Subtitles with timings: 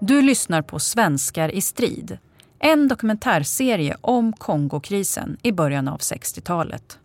[0.00, 2.18] Du lyssnar på Svenskar i strid.
[2.58, 6.98] En dokumentärserie om Kongokrisen i början av 60-talet.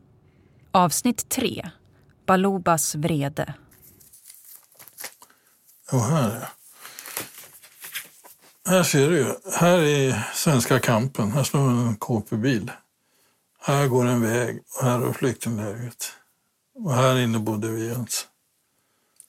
[0.71, 1.69] Avsnitt 3.
[2.25, 3.53] Balubas vrede.
[5.91, 6.49] Och här,
[8.67, 9.33] här ser du ju.
[9.53, 11.31] Här är svenska kampen.
[11.31, 12.71] Här står en KP-bil.
[13.61, 16.13] Här går en väg och här är flyktinglägret.
[16.75, 18.25] Och här inne bodde vi alltså.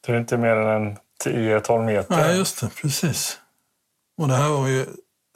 [0.09, 2.17] Det är inte mer än en 10-12 meter.
[2.17, 2.71] Nej, just det.
[2.83, 3.39] Precis.
[4.21, 4.85] Och det här var ju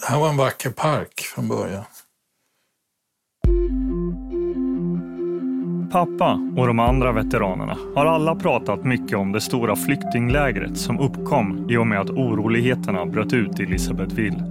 [0.00, 1.84] det här var en vacker park från början.
[5.92, 11.70] Pappa och de andra veteranerna har alla pratat mycket om det stora flyktinglägret som uppkom
[11.70, 14.44] i och med att oroligheterna bröt ut i Elisabethville.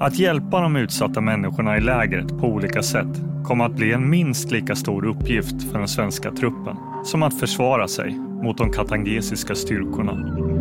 [0.00, 4.50] Att hjälpa de utsatta människorna i lägret på olika sätt kommer att bli en minst
[4.50, 10.53] lika stor uppgift för den svenska truppen som att försvara sig mot de katangesiska styrkorna.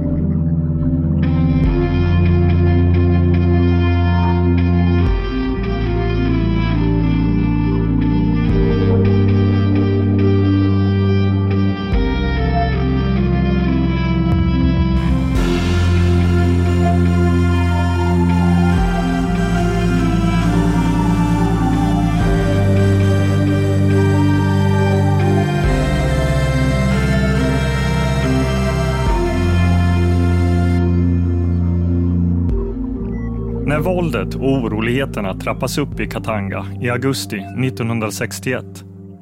[33.66, 38.66] När våldet och oroligheterna trappas upp i Katanga i augusti 1961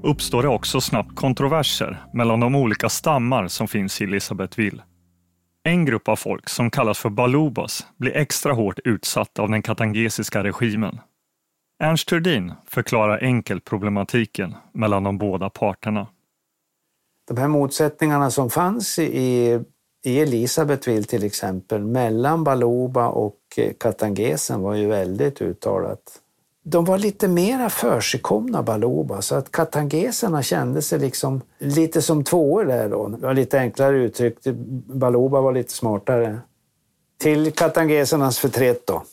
[0.04, 4.84] uppstår det också snabbt kontroverser mellan de olika stammar som finns i Elisabethville.
[5.64, 10.44] En grupp av folk som kallas för balubas blir extra hårt utsatt av den katangesiska
[10.44, 11.00] regimen.
[11.84, 16.08] Ernst Turdin förklarar enkelt problematiken mellan de båda parterna.
[17.28, 19.60] De här motsättningarna som fanns i
[20.04, 26.00] i Elisabethville till exempel, mellan Baluba och eh, katangesen var ju väldigt uttalat.
[26.64, 32.66] De var lite mera försigkomna Baluba, så att katangeserna kände sig liksom lite som tvåor
[32.66, 33.08] där då.
[33.08, 34.48] Det var lite enklare uttryckt.
[34.88, 36.40] Baluba var lite smartare.
[37.20, 39.04] Till katangesernas förtret då.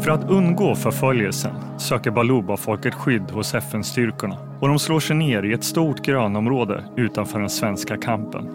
[0.00, 5.52] För att undgå förföljelsen söker Baluba-folket skydd hos FN-styrkorna och de slår sig ner i
[5.52, 8.48] ett stort grönområde utanför den svenska kampen.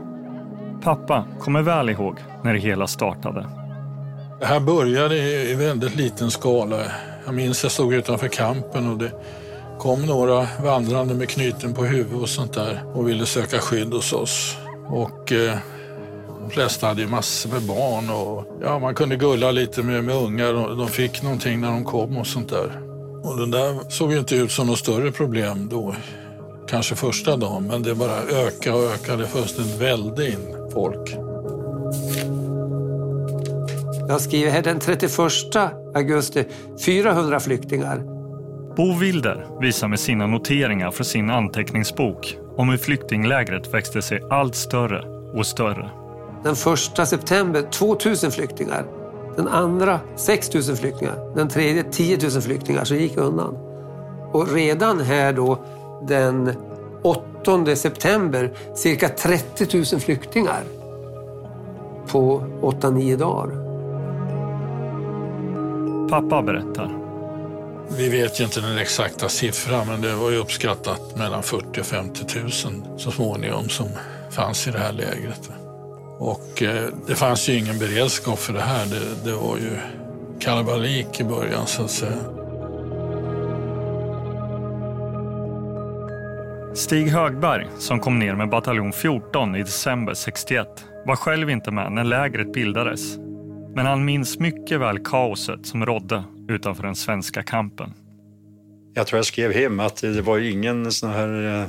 [0.84, 3.48] Pappa kommer väl ihåg när det hela startade.
[4.40, 5.18] Det här började
[5.52, 6.78] i väldigt liten skala.
[7.26, 9.12] Jag minns jag stod utanför kampen och det
[9.80, 14.14] kom några vandrande med knyten på huvudet och sånt där och ville söka skydd hos
[14.14, 14.58] oss.
[14.88, 15.58] Och eh,
[16.42, 20.16] de flesta hade ju massor med barn och ja, man kunde gulla lite med, med
[20.16, 20.78] ungar.
[20.78, 22.91] De fick någonting när de kom och sånt där.
[23.24, 25.96] Och det där såg ju inte ut som något större problem då.
[26.68, 31.16] Kanske första dagen, men det bara ökade och ökade fullständigt välde in folk.
[34.08, 35.12] Jag skriver här den 31
[35.96, 36.46] augusti
[36.86, 37.98] 400 flyktingar.
[38.76, 44.56] Bo Wilder visar med sina noteringar från sin anteckningsbok om hur flyktinglägret växte sig allt
[44.56, 45.02] större
[45.40, 45.90] och större.
[46.44, 49.01] Den första september 2000 flyktingar.
[49.36, 51.36] Den andra 6 000 flyktingar.
[51.36, 53.58] Den tredje 10 000 flyktingar som gick undan.
[54.32, 55.60] Och redan här då
[56.08, 56.54] den
[57.02, 60.64] 8 september cirka 30 000 flyktingar
[62.08, 63.72] på 8-9 dagar.
[66.10, 66.98] Pappa berättar.
[67.98, 71.86] Vi vet ju inte den exakta siffran men det var ju uppskattat mellan 40 och
[71.86, 72.52] 50 000
[72.98, 73.88] så småningom som
[74.30, 75.61] fanns i det här lägret.
[76.22, 78.86] Och eh, det fanns ju ingen beredskap för det här.
[78.86, 79.78] Det, det var ju
[80.40, 82.18] kalabalik i början så att säga.
[86.74, 90.68] Stig Högberg, som kom ner med bataljon 14 i december 61,
[91.06, 93.18] var själv inte med när lägret bildades.
[93.76, 97.94] Men han minns mycket väl kaoset som rådde utanför den svenska kampen.
[98.94, 101.68] Jag tror jag skrev hem att det var ingen sån här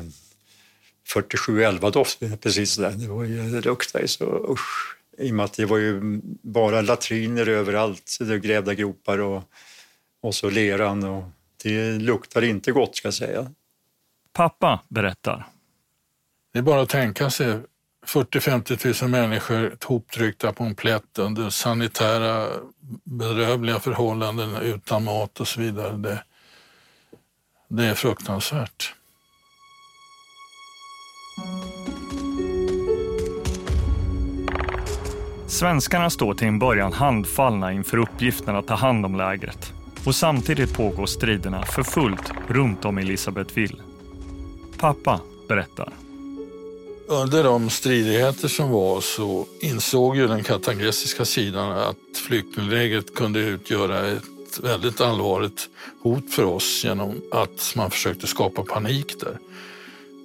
[1.08, 2.90] 4711 doft precis där.
[2.90, 4.96] Det var ju, det luktade så usch.
[5.19, 9.43] I och med att det var ju bara latriner överallt, det grävda gropar och,
[10.22, 11.04] och så leran.
[11.04, 11.25] Och
[11.62, 13.52] det luktade inte gott ska jag säga.
[14.32, 15.46] Pappa berättar.
[16.52, 17.58] Det är bara att tänka sig
[18.06, 22.48] 40-50 000 människor hoptryckta på en plätt under sanitära
[23.05, 25.96] bedrövliga förhållanden utan mat och så vidare.
[25.96, 26.25] Det,
[27.69, 28.94] det är fruktansvärt.
[35.52, 39.72] Svenskarna står till en början handfallna inför uppgiften att ta hand om lägret.
[40.06, 43.82] Och samtidigt pågår striderna för fullt runt om Elisabethville.
[44.78, 45.93] Pappa berättar.
[47.08, 54.06] Under de stridigheter som var så insåg ju den katangesiska sidan att flyktinglägret kunde utgöra
[54.06, 55.69] ett väldigt allvarligt
[56.02, 59.38] hot för oss genom att man försökte skapa panik där.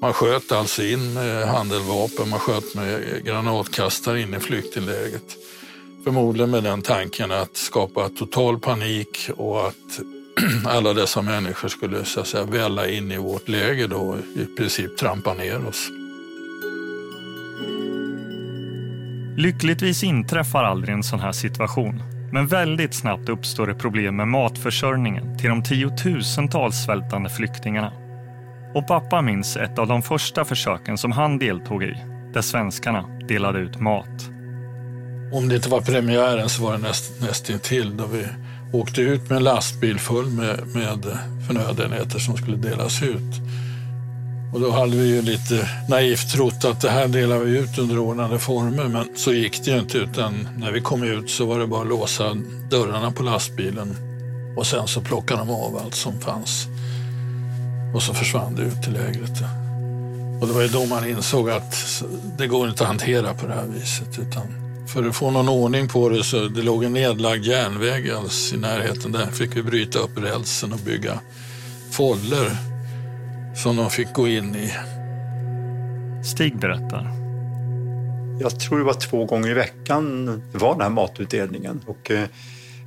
[0.02, 5.38] Man sköt alltså in eh, handeldvapen, man sköt med granatkastare in i flyktinglägret.
[6.04, 10.00] Förmodligen med den tanken att skapa total panik och att
[10.66, 14.46] alla dessa människor skulle så att säga välla in i vårt läger då och i
[14.58, 15.90] princip trampa ner oss.
[19.38, 22.04] Lyckligtvis inträffar aldrig en sån här situation.
[22.32, 28.07] Men väldigt snabbt uppstår det problem med matförsörjningen till de tiotusentals svältande flyktingarna.
[28.78, 31.94] Och pappa minns ett av de första försöken som han deltog i,
[32.34, 34.30] där svenskarna delade ut mat.
[35.34, 38.26] Om det inte var premiären så var det näst, nästintill då vi
[38.74, 43.42] åkte ut med en lastbil full med, med förnödenheter som skulle delas ut.
[44.54, 48.00] Och då hade vi ju lite naivt trott att det här delar vi ut under
[48.00, 51.60] ordnade former, men så gick det ju inte utan när vi kom ut så var
[51.60, 52.38] det bara att låsa
[52.70, 53.96] dörrarna på lastbilen
[54.58, 56.68] och sen så plockade de av allt som fanns.
[57.98, 59.44] Och så försvann det ut till lägret.
[60.42, 62.04] Och det var ju då man insåg att
[62.38, 64.44] det går inte att hantera på det här viset utan
[64.88, 68.60] för att få någon ordning på det så det låg en nedlagd järnväg alltså i
[68.60, 69.12] närheten.
[69.12, 71.20] Där fick vi bryta upp rälsen och bygga
[71.92, 72.58] foller
[73.56, 74.72] som de fick gå in i.
[76.24, 77.12] Stig berättar.
[78.42, 81.82] Jag tror det var två gånger i veckan det var den här matutdelningen.
[81.86, 82.28] Och, eh,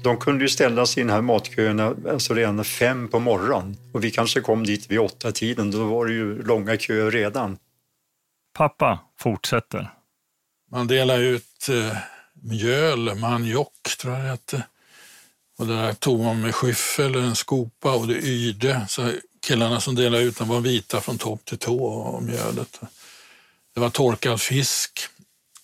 [0.02, 3.76] de kunde ju ställa sig i den här matköerna alltså redan fem på morgonen.
[3.92, 7.58] Och vi kanske kom dit vid åtta tiden, då var det ju långa köer redan.
[8.54, 9.90] Pappa fortsätter.
[10.70, 11.96] Man delade ut eh,
[12.42, 14.62] mjöl, maniok tror jag det hette.
[15.58, 18.86] Och det där tog man med skyffel, en skopa och det yrde.
[18.88, 19.12] Så
[19.46, 22.80] killarna som delade ut den var vita från topp till tå av mjölet.
[23.74, 25.00] Det var torkad fisk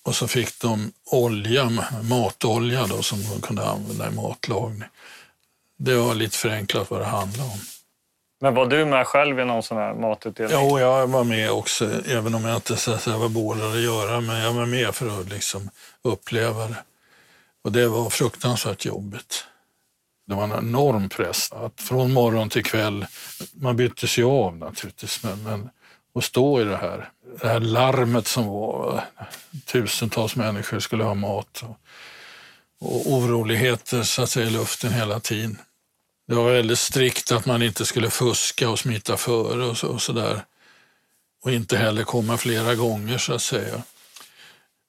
[0.06, 1.70] och så fick de olja,
[2.02, 4.88] matolja då, som de kunde använda i matlagning.
[5.78, 7.58] Det var lite förenklat vad det handlade om.
[8.40, 10.56] Men var du med själv i någon sån här matutdelning?
[10.60, 13.80] Jo, jag var med också, även om jag inte så att säga, var bålad att
[13.80, 15.70] göra, men jag var med för att liksom
[16.02, 16.82] uppleva det.
[17.64, 19.44] Och det var fruktansvärt jobbigt.
[20.26, 21.52] Det var en enorm press.
[21.52, 23.06] Att från morgon till kväll,
[23.52, 25.70] man bytte sig av naturligtvis, men, men
[26.14, 29.24] att stå i det här, det här larmet som var, eh,
[29.64, 31.78] tusentals människor skulle ha mat och,
[32.78, 35.58] och oroligheter så att säga, i luften hela tiden.
[36.28, 40.02] Det var väldigt strikt att man inte skulle fuska och smita före och så, och
[40.02, 40.44] så där.
[41.42, 43.82] Och inte heller komma flera gånger så att säga.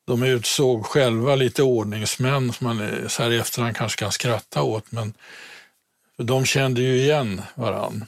[0.07, 4.61] De utsåg själva lite ordningsmän som man eh, så här i efterhand kanske kan skratta
[4.61, 5.13] åt, men
[6.17, 8.05] de kände ju igen varann.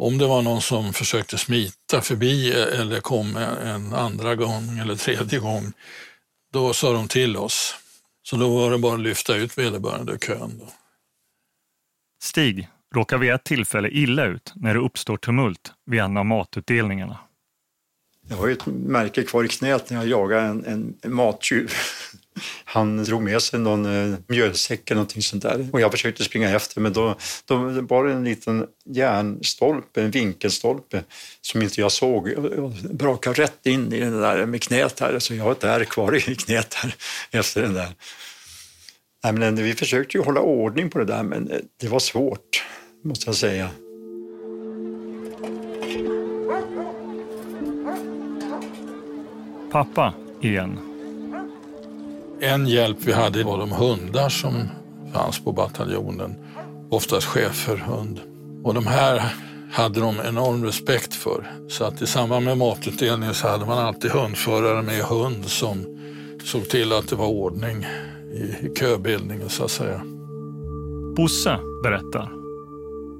[0.00, 5.38] Om det var någon som försökte smita förbi eller kom en andra gång eller tredje
[5.38, 5.72] gång,
[6.52, 7.74] då sa de till oss.
[8.22, 10.58] Så då var det bara att lyfta ut vederbörande ur kön.
[10.58, 10.68] Då.
[12.22, 17.18] Stig råkar vid ett tillfälle illa ut när det uppstår tumult vid en av matutdelningarna.
[18.28, 20.64] Jag har ju ett märke kvar i knät när jag jagade en,
[21.02, 21.72] en mattjuv.
[22.64, 26.50] Han drog med sig någon eh, mjölsäck eller någonting sånt där och jag försökte springa
[26.56, 31.04] efter men då, då var det en liten järnstolpe, en vinkelstolpe
[31.40, 32.28] som inte jag såg.
[32.28, 35.84] Jag brakade rätt in i den där med knät här så jag har ett ärr
[35.84, 36.94] kvar i knät här
[37.30, 37.88] efter den där.
[39.24, 41.98] Nej, men eh, vi försökte ju hålla ordning på det där men eh, det var
[41.98, 42.64] svårt
[43.04, 43.70] måste jag säga.
[49.72, 50.89] Pappa igen.
[52.42, 54.68] En hjälp vi hade var de hundar som
[55.12, 56.34] fanns på bataljonen.
[56.90, 58.20] Oftast schäferhund.
[58.64, 59.34] Och de här
[59.72, 61.52] hade de enorm respekt för.
[61.68, 65.84] Så att i samband med matutdelningen så hade man alltid hundförare med hund som
[66.44, 67.86] såg till att det var ordning
[68.34, 70.02] i, köbildningen så att säga.
[71.16, 72.30] Bosse berättar.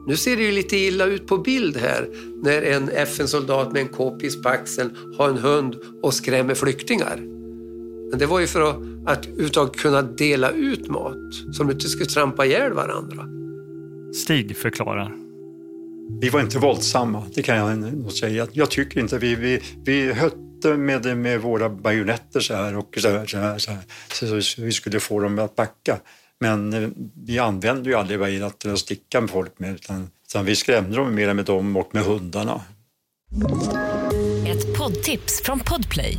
[0.06, 2.08] Nu ser det ju lite illa ut på bild här
[2.42, 7.39] när en FN-soldat med en k-pist på axeln har en hund och skrämmer flyktingar.
[8.10, 8.76] Men det var ju för att,
[9.06, 13.26] att uttag kunna dela ut mat, så de inte skulle trampa ihjäl varandra.
[14.14, 15.12] Stig förklarar.
[16.20, 18.46] Vi var inte våldsamma, det kan jag nog säga.
[18.52, 23.08] Jag tycker inte vi, vi, vi hötte med, med våra bajonetter så här och så
[23.08, 26.00] här, så här, så här, så vi skulle få dem att backa.
[26.40, 26.88] Men eh,
[27.26, 31.14] vi använde ju aldrig bajonetter att sticka med folk med utan, utan vi skrämde dem
[31.14, 32.60] mer med dem och med hundarna.
[34.46, 36.18] Ett poddtips från Podplay.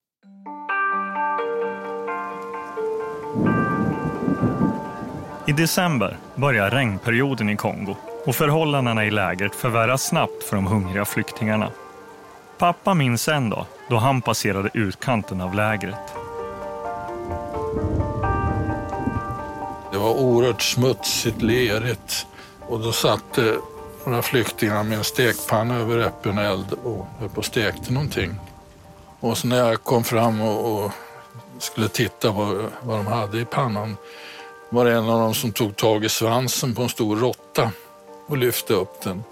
[5.47, 7.95] I december börjar regnperioden i Kongo
[8.25, 11.69] och förhållandena i lägret förvärras snabbt för de hungriga flyktingarna.
[12.57, 16.13] Pappa minns en dag då han passerade utkanten av lägret.
[19.91, 22.27] Det var oerhört smutsigt, lerigt
[22.59, 23.39] och då satt
[24.05, 28.35] några flyktingar med en stekpanna över öppen eld och höll på och stekte någonting.
[29.19, 30.91] Och så när jag kom fram och, och
[31.57, 33.97] skulle titta vad, vad de hade i pannan
[34.71, 37.71] var det en av dem som tog tag i svansen på en stor råtta
[38.27, 39.23] och lyfte upp den.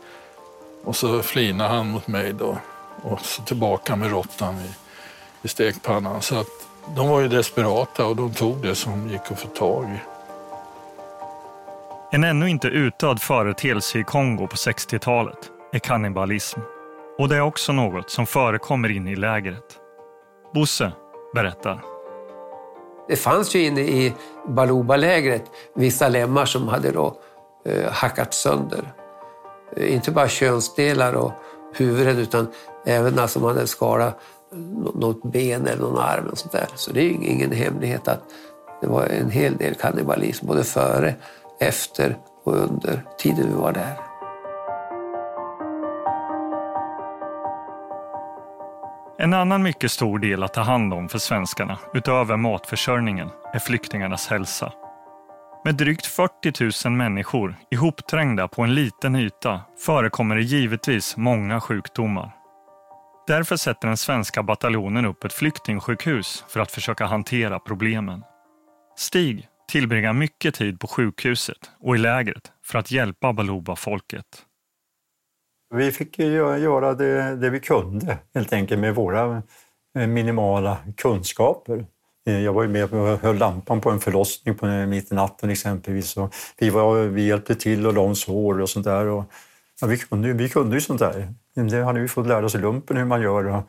[0.84, 2.58] Och så flinade han mot mig då
[3.02, 4.70] och så tillbaka med råttan i,
[5.42, 6.22] i stekpannan.
[6.22, 9.86] Så att de var ju desperata och de tog det som gick att få tag
[9.86, 10.00] i.
[12.12, 16.60] En ännu inte utdöd företeelse i Kongo på 60-talet är kannibalism.
[17.18, 19.78] Och det är också något som förekommer inne i lägret.
[20.54, 20.92] Bosse
[21.34, 21.99] berättar.
[23.10, 24.14] Det fanns ju inne i
[24.48, 25.44] Baluba-lägret
[25.76, 27.18] vissa lemmar som hade då
[27.66, 28.94] eh, hackat sönder.
[29.76, 31.32] Eh, inte bara könsdelar och
[31.74, 32.48] huvudet utan
[32.86, 34.20] även alltså man hade skalat
[34.94, 36.28] något ben eller någon arm.
[36.32, 36.68] Och sånt där.
[36.76, 38.22] Så det är ju ingen hemlighet att
[38.82, 41.16] det var en hel del kannibalism både före,
[41.60, 44.09] efter och under tiden vi var där.
[49.22, 54.28] En annan mycket stor del att ta hand om för svenskarna, utöver matförsörjningen, är flyktingarnas
[54.28, 54.74] hälsa.
[55.66, 62.32] Med drygt 40 000 människor ihopträngda på en liten yta förekommer det givetvis många sjukdomar.
[63.28, 68.24] Därför sätter den svenska bataljonen upp ett flyktingsjukhus för att försöka hantera problemen.
[68.98, 74.46] Stig tillbringar mycket tid på sjukhuset och i lägret för att hjälpa Baluba-folket.
[75.76, 79.44] Vi fick göra det, det vi kunde helt enkelt med våra
[79.98, 81.86] eh, minimala kunskaper.
[82.28, 85.16] Eh, jag var ju med och höll lampan på en förlossning på eh, mitt i
[85.16, 86.18] natten exempelvis.
[86.18, 89.06] Och vi, var, vi hjälpte till och la om sår och sånt där.
[89.06, 89.24] Och,
[89.82, 91.34] ja, vi, kunde, vi kunde ju sånt där.
[91.56, 93.46] Det hade vi fått lära oss i lumpen hur man gör.
[93.46, 93.64] Och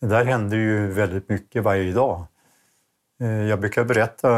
[0.00, 2.24] det där hände ju väldigt mycket varje dag.
[3.48, 4.28] Jag brukar berätta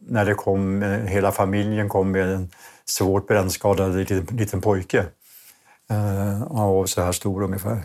[0.00, 2.50] när det kom, hela familjen kom med en
[2.84, 5.06] svårt brännskadad liten, liten pojke.
[5.90, 7.84] Eh, av så här stor ungefär.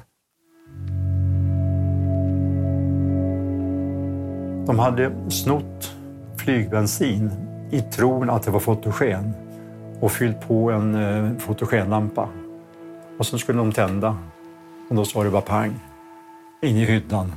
[4.66, 5.96] De hade snott
[6.38, 7.32] flygbensin
[7.72, 9.34] i tron att det var fotogen
[10.00, 12.30] och fyllt på en eh, fotogenlampa.
[13.20, 14.18] Och så skulle de tända
[14.90, 15.80] och då sa det bara pang
[16.62, 17.34] in i hyddan.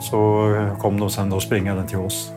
[0.00, 2.35] Så eh, kom de sen då springande till oss.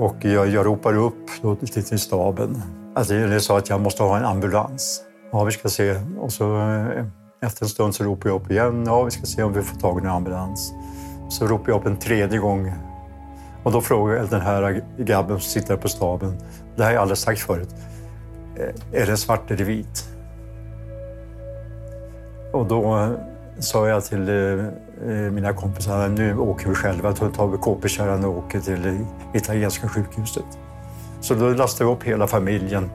[0.00, 2.62] Och jag, jag ropar upp då till, till staben.
[2.94, 5.02] Alltså, jag sa att jag måste ha en ambulans.
[5.32, 5.96] Ja, vi ska se.
[6.18, 7.04] Och så eh,
[7.42, 8.84] efter en stund så ropar jag upp igen.
[8.86, 10.72] Ja, vi ska se om vi får tag i en ambulans.
[11.28, 12.72] Så ropar jag upp en tredje gång.
[13.62, 16.36] Och då frågar jag den här grabben som sitter på staben.
[16.76, 17.74] Det här har jag aldrig sagt förut.
[18.56, 20.08] Eh, är den svart eller vit?
[22.52, 23.10] Och då eh,
[23.58, 24.28] sa jag till
[25.06, 27.12] Eh, mina kompisar nu åker vi själva.
[27.20, 30.58] Då tar vi KP-kärran och åker till italienska sjukhuset.
[31.20, 32.90] Så då lastade vi upp hela familjen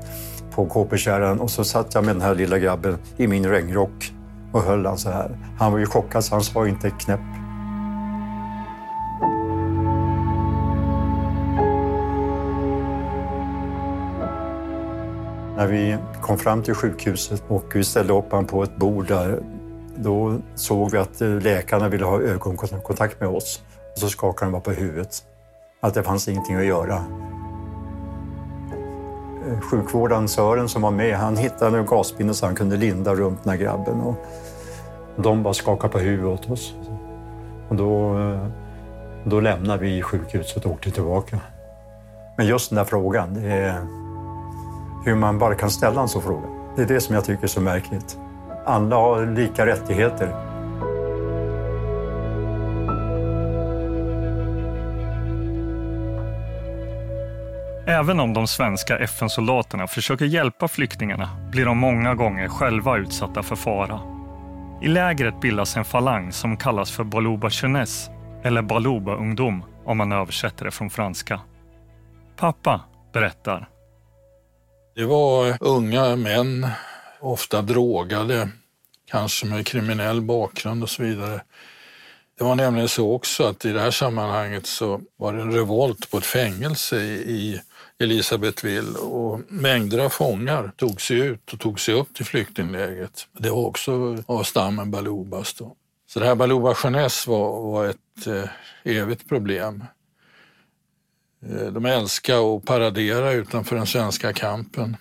[0.52, 4.14] på KP-kärran och så satt jag med den här lilla grabben i min regnrock
[4.52, 5.38] och höll han så här.
[5.60, 7.20] Han var ju chockad så han sa inte ett knäpp.
[15.58, 19.40] När vi kom fram till sjukhuset och vi ställde upp honom på ett bord där,
[19.96, 23.64] då såg vi att läkarna ville ha ögonkontakt med oss.
[23.94, 25.24] Och så skakade de bara på huvudet.
[25.82, 27.04] Att det fanns ingenting att göra.
[29.48, 33.44] Eh, sjukvårdaren Sören som var med, han hittade en gasbindel så han kunde linda runt
[33.44, 34.02] den här grabben.
[34.02, 34.16] Och
[35.16, 36.76] de bara skakade på huvudet åt oss.
[37.70, 38.48] Och då, eh,
[39.24, 41.40] då lämnade vi sjukhuset och åkte tillbaka.
[42.38, 43.88] Men just den där frågan, det är
[45.06, 46.48] hur man bara kan ställa en sån fråga.
[46.76, 48.18] Det är det som jag tycker är så märkligt.
[48.66, 50.56] Alla har lika rättigheter.
[57.88, 63.56] Även om de svenska FN-soldaterna försöker hjälpa flyktingarna blir de många gånger själva utsatta för
[63.56, 64.00] fara.
[64.82, 68.12] I lägret bildas en falang som kallas för Baluba Jeunesse
[68.44, 71.40] eller Baluba ungdom om man översätter det från franska.
[72.36, 72.82] Pappa
[73.14, 73.70] berättar.
[74.96, 76.68] Det var unga män,
[77.20, 78.50] ofta drogade,
[79.06, 81.42] kanske med kriminell bakgrund och så vidare.
[82.38, 86.12] Det var nämligen så också att i det här sammanhanget så var det en revolt
[86.12, 87.62] på ett fängelse i
[88.00, 93.28] Elisabethville och mängder av fångar tog sig ut och tog sig upp till flyktinglägret.
[93.32, 95.54] Det var också av stammen Balubas.
[95.54, 95.76] Då.
[96.08, 98.50] Så det här Baluba Jeunesse var, var ett eh,
[98.84, 99.84] evigt problem.
[101.50, 104.98] Eh, de älskade att paradera utanför den svenska kampen.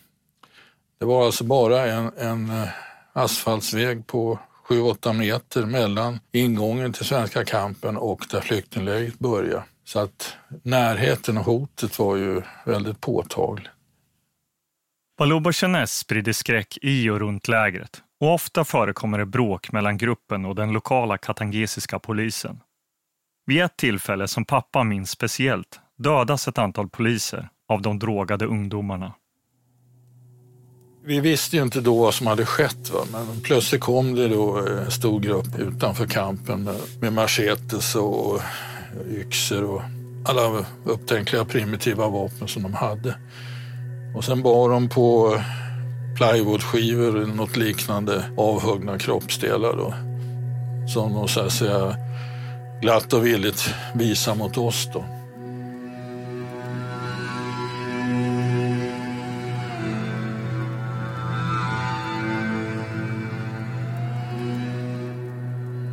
[0.99, 2.69] Det var alltså bara en, en eh,
[3.13, 9.65] asfaltsväg på 7-8 meter mellan ingången till svenska kampen och där flyktinglägret började.
[9.85, 13.69] Så att närheten och hotet var ju väldigt påtagligt.
[15.19, 20.45] Baluba Jeunesse sprider skräck i och runt lägret och ofta förekommer det bråk mellan gruppen
[20.45, 22.61] och den lokala katangesiska polisen.
[23.47, 29.13] Vid ett tillfälle som pappa minns speciellt dödas ett antal poliser av de drogade ungdomarna.
[31.07, 33.01] Vi visste ju inte då vad som hade skett, va?
[33.13, 38.37] men plötsligt kom det då eh, en stor grupp utanför kampen med, med machetes och
[38.37, 39.83] eh, yxor och
[40.25, 43.15] alla upptänkliga primitiva vapen som de hade.
[44.17, 45.41] Och sen bar de på eh,
[46.17, 49.95] plywoodskivor eller något liknande avhuggna kroppsdelar då,
[50.89, 51.97] som de så att säga
[52.81, 54.89] glatt och villigt visar mot oss.
[54.93, 55.05] Då.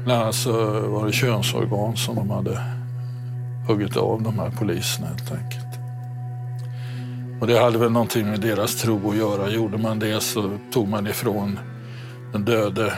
[0.03, 2.62] Bland annat så var det könsorgan som de hade
[3.67, 5.67] huggit av de här poliserna helt enkelt.
[7.41, 9.50] Och det hade väl någonting med deras tro att göra.
[9.50, 11.60] Gjorde man det så tog man ifrån
[12.31, 12.93] den döde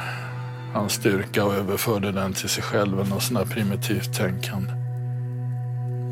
[0.73, 3.09] hans styrka och överförde den till sig själv.
[3.09, 4.71] Något sånt där primitivt tänkande.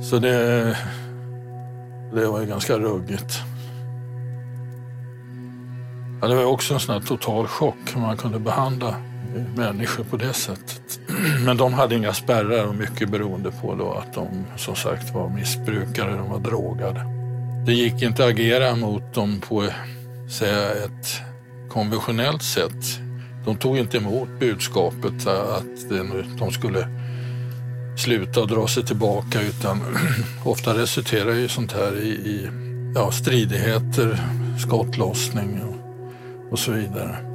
[0.04, 0.78] Så det,
[2.14, 3.42] det var ju ganska ruggigt.
[6.22, 8.96] Ja, det var också en sån här total chock hur man kunde behandla
[9.56, 11.00] människor på det sättet.
[11.46, 14.28] Men de hade inga spärrar och mycket beroende på då att de
[14.58, 17.06] som sagt var missbrukare, de var drogade.
[17.66, 19.68] Det gick inte att agera mot dem på
[20.30, 21.22] säga, ett
[21.70, 23.00] konventionellt sätt.
[23.46, 25.90] De tog inte emot budskapet att
[26.40, 26.88] de skulle
[27.98, 29.80] sluta och dra sig tillbaka utan
[30.46, 32.50] ofta resulterar ju sånt här i, i
[32.96, 34.20] ja, stridigheter,
[34.60, 37.31] skottlossning och, och så vidare.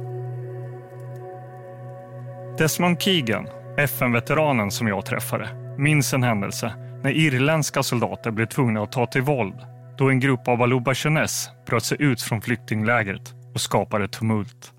[2.57, 8.91] Desmond Keegan, FN-veteranen som jag träffade, minns en händelse när irländska soldater blev tvungna att
[8.91, 9.55] ta till våld
[9.97, 14.71] då en grupp av Aluba Jeunesse bröt sig ut från flyktinglägret och skapade tumult.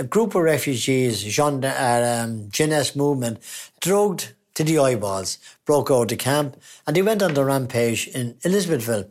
[0.00, 3.38] A group of refugees, Jean, uh, um, Jeunesse movement,
[3.84, 8.34] drugged to the eyeballs, broke out the camp, and they went on the rampage in
[8.44, 9.04] Elizabethville.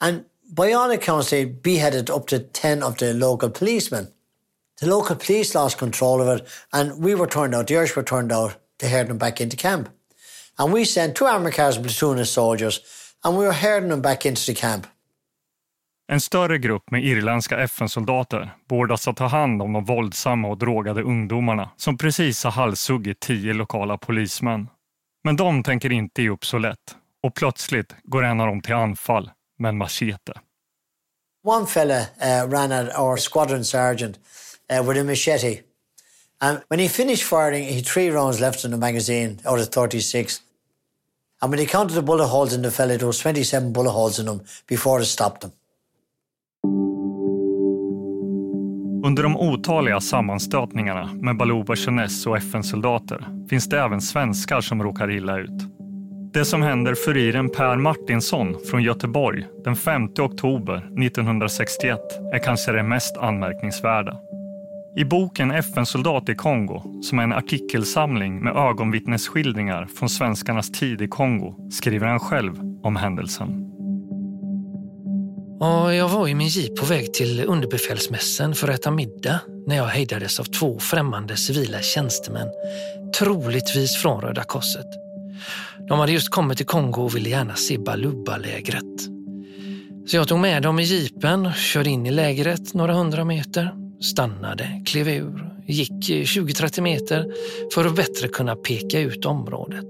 [0.00, 0.24] And
[0.56, 4.08] by all accounts, they beheaded up to 10 of the local policemen.
[4.80, 8.04] The local police lost control of it, and we were turned out, the Irish were
[8.04, 9.88] turned out to herd them back into camp.
[10.58, 12.80] And we sent two armored cars and platoon of soldiers,
[13.24, 14.86] and we were herding them back into the camp.
[16.12, 21.02] En större grupp med irländska FN-soldater beordras att ta hand om de våldsamma och drogade
[21.02, 24.68] ungdomarna som precis har halshuggit tio lokala polismän.
[25.24, 28.74] Men de tänker inte ge upp så lätt och plötsligt går en av dem till
[28.74, 30.32] anfall med en machete.
[31.44, 34.18] One fella uh, ran at our squadron sergeant
[34.70, 35.62] uh, with a machete.
[36.40, 39.68] And when he finished firing, he had three rounds left in the magazine out of
[39.68, 40.40] 36.
[41.40, 44.18] And when he counted the bullet holes in the fella, there was 27 bullet holes
[44.18, 45.52] in him before it stopped him.
[49.04, 55.10] Under de otaliga sammanstötningarna med Baluba Chenes och FN-soldater finns det även svenskar som råkar
[55.10, 55.78] illa ut.
[56.32, 61.98] Det som händer furiren Per Martinsson från Göteborg den 5 oktober 1961
[62.32, 64.16] är kanske det mest anmärkningsvärda.
[64.98, 71.08] I boken FN-soldat i Kongo, som är en artikelsamling med ögonvittnesskildringar från svenskarnas tid i
[71.08, 73.48] Kongo, skriver han själv om händelsen.
[75.60, 79.76] Ja, jag var i min jeep på väg till underbefälsmässen för att äta middag när
[79.76, 82.48] jag hejdades av två främmande civila tjänstemän,
[83.18, 84.88] troligtvis från Röda Korset.
[85.88, 89.08] De hade just kommit till Kongo och ville gärna se Baluba-lägret.
[90.06, 94.82] Så jag tog med dem i jeepen, körde in i lägret några hundra meter, stannade,
[94.86, 97.26] klev ur, gick 20-30 meter
[97.74, 99.84] för att bättre kunna peka ut området.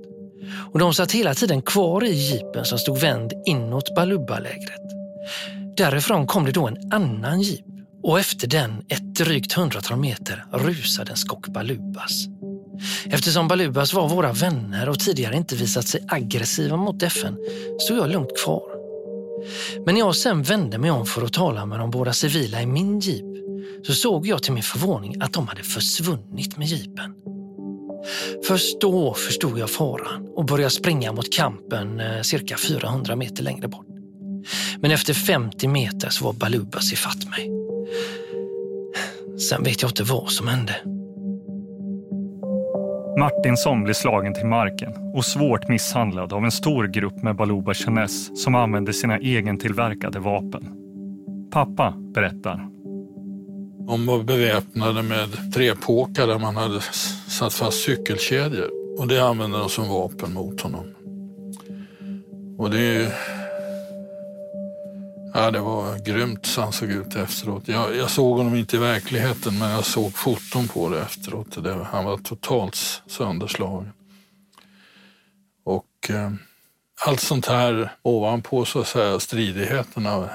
[0.73, 4.83] Och de satt hela tiden kvar i jeepen som stod vänd inåt Baluba-lägret.
[5.77, 7.65] Därifrån kom det då en annan jeep
[8.03, 12.27] och efter den ett drygt hundratal meter rusade en skock Balubas.
[13.07, 17.37] Eftersom Balubas var våra vänner och tidigare inte visat sig aggressiva mot FN
[17.81, 18.63] stod jag lugnt kvar.
[19.85, 22.67] Men när jag sen vände mig om för att tala med de båda civila i
[22.67, 23.28] min jeep
[23.83, 27.15] så såg jag till min förvåning att de hade försvunnit med jeepen.
[28.47, 33.69] Först då förstod jag faran och började springa mot kampen eh, cirka 400 meter längre
[33.69, 33.87] bort.
[34.81, 37.51] Men efter 50 meter så var Balubas ifatt mig.
[39.49, 40.77] Sen vet jag inte vad som hände.
[43.19, 48.43] Martinsson blir slagen till marken och svårt misshandlad av en stor grupp med Baluba Chenes
[48.43, 50.73] som använde sina egentillverkade vapen.
[51.51, 52.78] Pappa berättar.
[53.89, 56.81] De var beväpnade med trepåkar där man hade
[57.29, 60.95] satt fast cykelkedjor och det använde de som vapen mot honom.
[62.59, 63.13] Och det,
[65.35, 67.69] ja, det var grymt så han såg ut efteråt.
[67.69, 71.65] Jag, jag såg honom inte i verkligheten men jag såg foton på det efteråt.
[71.65, 73.93] Det, han var totalt sönderslagen.
[75.65, 76.33] Och eh,
[77.07, 80.31] allt sånt här ovanpå så att säga stridigheterna,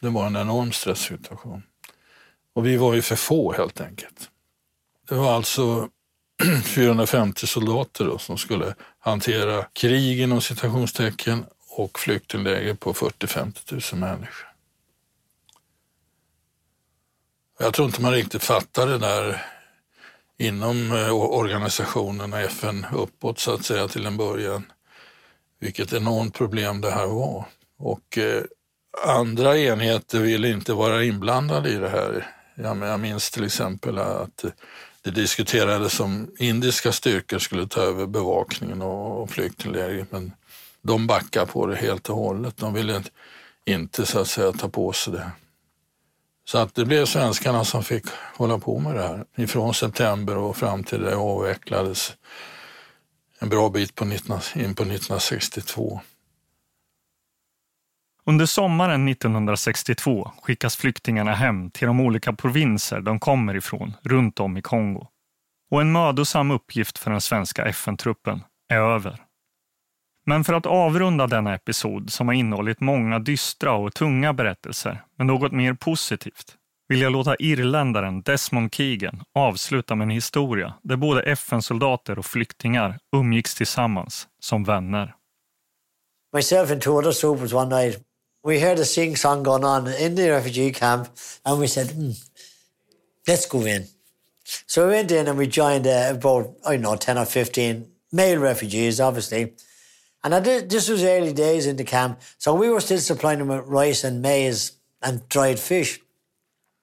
[0.00, 1.62] det var en enorm stresssituation.
[2.58, 4.30] Och vi var ju för få helt enkelt.
[5.08, 5.88] Det var alltså
[6.64, 14.48] 450 soldater då, som skulle hantera krig inom citationstecken och flyktingläger på 40-50 000 människor.
[17.58, 19.46] Jag tror inte man riktigt fattar det där
[20.38, 24.72] inom eh, organisationerna, FN uppåt så att säga till en början,
[25.60, 27.44] vilket enormt problem det här var.
[27.78, 28.42] Och eh,
[29.06, 32.37] andra enheter ville inte vara inblandade i det här.
[32.62, 34.44] Jag minns till exempel att
[35.02, 40.32] det diskuterades om indiska styrkor skulle ta över bevakningen och flyktinglägret, men
[40.82, 42.56] de backade på det helt och hållet.
[42.56, 43.02] De ville
[43.64, 45.30] inte så att säga ta på sig det.
[46.44, 48.04] Så att det blev svenskarna som fick
[48.36, 52.12] hålla på med det här ifrån september och fram till det avvecklades
[53.38, 56.00] en bra bit på 19, in på 1962.
[58.28, 64.56] Under sommaren 1962 skickas flyktingarna hem till de olika provinser de kommer ifrån runt om
[64.56, 65.06] i Kongo.
[65.70, 69.16] Och en mödosam uppgift för den svenska FN-truppen är över.
[70.26, 75.26] Men för att avrunda denna episod som har innehållit många dystra och tunga berättelser med
[75.26, 76.56] något mer positivt
[76.88, 82.98] vill jag låta irländaren Desmond Keegan avsluta med en historia där både FN-soldater och flyktingar
[83.16, 85.14] umgicks tillsammans som vänner.
[86.36, 88.07] Myself and two other troopers one night
[88.42, 91.08] we heard a sing song going on in the refugee camp,
[91.44, 92.28] and we said, mm,
[93.26, 93.86] let's go in.
[94.66, 97.86] So we went in and we joined uh, about, I don't know, 10 or 15
[98.12, 99.52] male refugees, obviously.
[100.24, 103.48] And did, this was early days in the camp, so we were still supplying them
[103.48, 104.72] with rice and maize
[105.02, 106.00] and dried fish.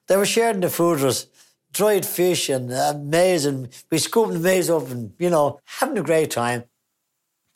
[0.06, 1.26] They were sharing the food with us,
[1.72, 5.98] dried fish and uh, maize, and we scooped the maize up and, you know, having
[5.98, 6.64] a great time.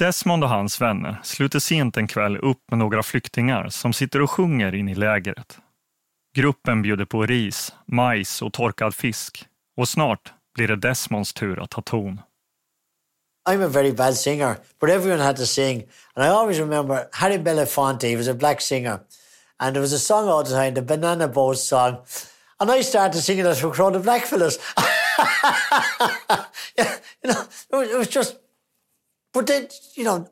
[0.01, 4.31] Desmond och hans vänner sluter sent en kväll upp med några flyktingar som sitter och
[4.31, 5.59] sjunger in i lägret.
[6.37, 9.45] Gruppen bjuder på ris, majs och torkad fisk
[9.77, 12.21] och snart blir det Desmonds tur att ta ton.
[13.49, 15.83] I'm a very bad singer, but everyone had to sing.
[16.15, 18.99] And I always remember Harry Belafonte, he was a black singer.
[19.59, 21.97] And there was a song all the time, the Banana Boat song.
[22.61, 24.59] And I started singing it for a crowd of blackfellas.
[26.79, 27.43] yeah, you know,
[27.83, 28.37] it was just
[29.33, 30.29] But then, you know,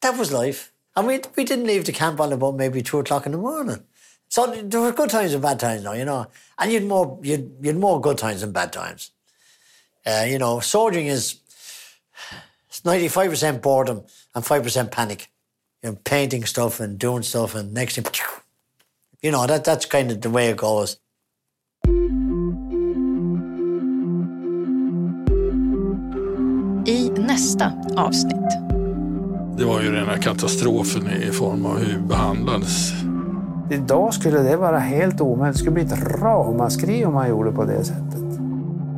[0.00, 0.72] that was life.
[0.96, 3.82] And we, we didn't leave the camp on about maybe two o'clock in the morning.
[4.28, 6.26] So there were good times and bad times now, you know.
[6.58, 9.10] And you'd more you'd, you'd more good times than bad times.
[10.04, 11.40] Uh, you know, soldiering is
[12.68, 15.30] it's ninety five percent boredom and five percent panic.
[15.82, 18.06] You know, painting stuff and doing stuff, and next thing,
[19.22, 20.96] you know, that that's kind of the way it goes.
[26.86, 28.34] I nästa avsnitt.
[29.58, 32.92] Det var ju rena katastrofen i form av hur behandlades.
[33.70, 35.54] Idag skulle det vara helt omöjligt.
[35.54, 38.20] Det skulle bli ett ramaskri om man gjorde på det sättet.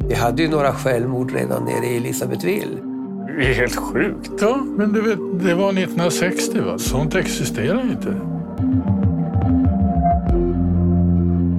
[0.09, 2.81] Vi hade ju några självmord redan nere i Elisabethville.
[3.39, 4.31] Det är helt sjukt.
[4.41, 6.61] Ja, men du vet, det var 1960.
[6.61, 6.79] Va?
[6.79, 8.17] Sånt existerar inte.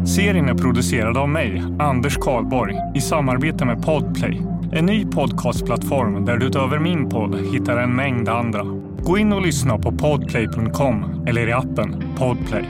[0.08, 6.38] Serien är producerad av mig, Anders Karlborg, i samarbete med Podplay en ny podcastplattform där
[6.38, 8.64] du utöver min podd hittar en mängd andra.
[9.04, 12.66] Gå in och lyssna på podplay.com eller i appen Podplay.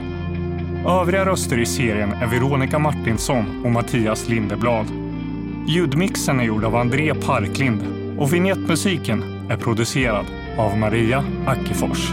[0.86, 4.86] Övriga röster i serien är Veronica Martinsson och Mattias Lindeblad.
[5.68, 7.80] Ljudmixen är gjord av André Parklind
[8.18, 10.26] och vignettmusiken är producerad
[10.58, 12.12] av Maria Ackefors.